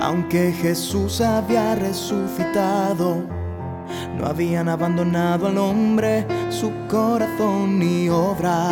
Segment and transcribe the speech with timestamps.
[0.00, 3.22] Aunque Jesús había resucitado,
[4.16, 8.70] no habían abandonado al hombre su corazón ni obra.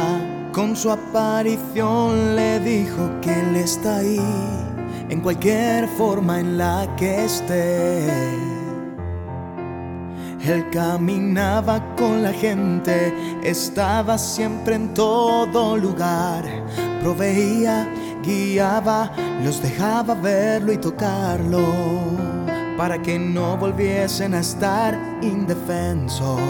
[0.53, 4.20] Con su aparición le dijo que Él está ahí,
[5.11, 8.09] en cualquier forma en la que esté.
[10.41, 16.42] Él caminaba con la gente, estaba siempre en todo lugar,
[17.02, 17.87] proveía,
[18.23, 19.11] guiaba,
[19.42, 21.65] los dejaba verlo y tocarlo,
[22.77, 26.41] para que no volviesen a estar indefensos.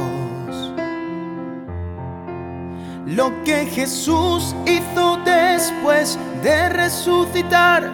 [3.07, 7.91] Lo que Jesús hizo después de resucitar,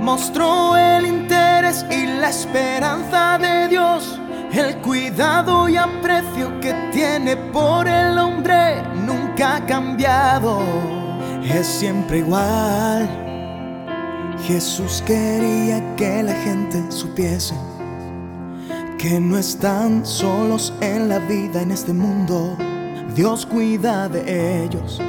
[0.00, 4.20] mostró el interés y la esperanza de Dios
[4.52, 10.60] el cuidado y aprecio que tiene por el hombre nunca ha cambiado,
[11.58, 13.08] es siempre igual.
[14.46, 17.54] Jesús quería que la gente supiese
[19.00, 22.54] que no están solos en la vida en este mundo.
[23.14, 25.00] Dios cuida de ellos,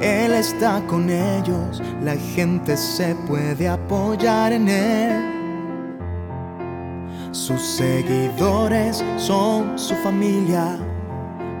[0.00, 5.40] Él está con ellos, la gente se puede apoyar en Él.
[7.32, 10.78] Sus seguidores son su familia.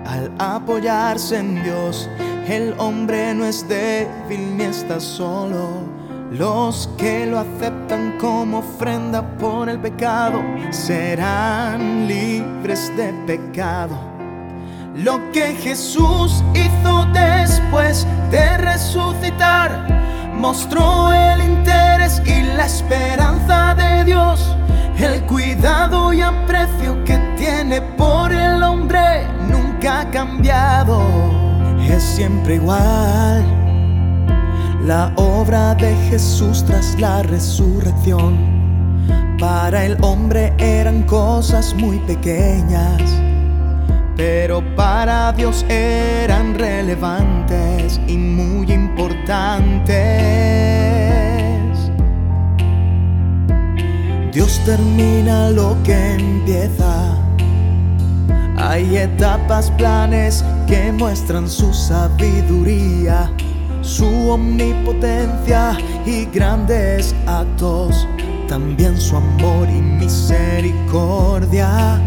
[0.04, 2.10] Al apoyarse en Dios,
[2.50, 5.88] el hombre no es débil ni está solo.
[6.32, 13.96] Los que lo aceptan como ofrenda por el pecado serán libres de pecado.
[14.96, 19.86] Lo que Jesús hizo después de resucitar
[20.34, 24.56] mostró el interés y la esperanza de Dios
[25.02, 30.59] el cuidado y aprecio que tiene por el hombre nunca ha cambiado,
[32.00, 33.44] siempre igual.
[34.86, 38.38] La obra de Jesús tras la resurrección,
[39.38, 43.02] para el hombre eran cosas muy pequeñas,
[44.16, 49.90] pero para Dios eran relevantes y muy importantes.
[54.32, 57.29] Dios termina lo que empieza.
[58.62, 63.32] Hay etapas, planes que muestran su sabiduría,
[63.80, 68.06] su omnipotencia y grandes actos,
[68.48, 71.98] también su amor y misericordia.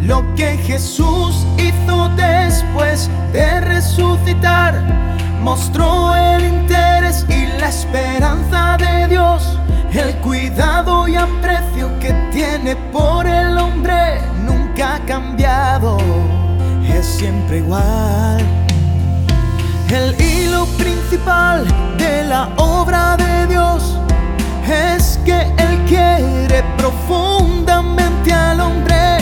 [0.00, 4.82] Lo que Jesús hizo después de resucitar
[5.42, 9.60] mostró el interés y la esperanza de Dios
[9.92, 14.20] el cuidado y aprecio que tiene por el hombre
[14.82, 15.98] ha cambiado,
[16.88, 18.38] es siempre igual.
[19.90, 21.66] El hilo principal
[21.98, 23.98] de la obra de Dios
[24.66, 29.18] es que Él quiere profundamente al hombre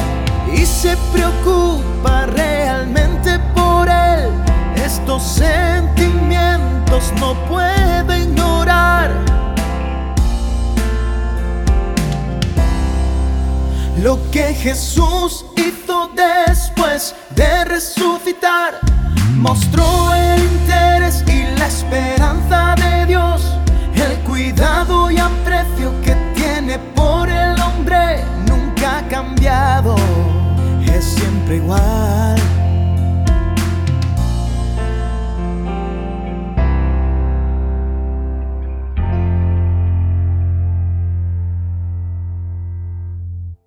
[0.55, 4.31] y se preocupa realmente por Él.
[4.77, 9.28] Estos sentimientos no puede ignorar.
[14.03, 18.79] Lo que Jesús hizo después de resucitar
[19.35, 23.43] mostró el interés y la esperanza de Dios,
[23.97, 29.97] el cuidado y aprecio que tiene por el hombre nunca ha cambiado,
[30.95, 32.38] es siempre igual.